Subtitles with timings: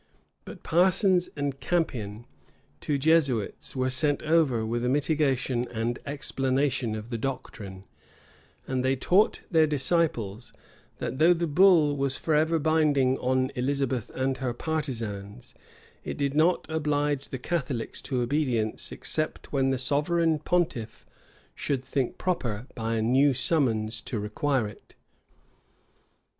[0.45, 2.25] But Parsons and Campion,
[2.79, 7.83] two Jesuits, were sent over with a mitigation and explanation of the doctrine;
[8.65, 10.53] and they taught their disciples,
[10.97, 15.53] that though the bull was forever binding on Elizabeth and her partisans,
[16.03, 21.05] it did not oblige the Catholics to obedience except when the sovereign pontiff
[21.53, 24.95] should think proper, by a new summons, to require it.